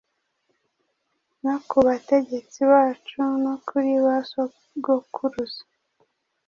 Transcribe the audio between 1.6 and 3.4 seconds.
ku bategetsi bacu